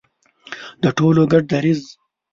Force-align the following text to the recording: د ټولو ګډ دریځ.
د 0.81 0.83
ټولو 0.97 1.21
ګډ 1.31 1.43
دریځ. 1.51 1.81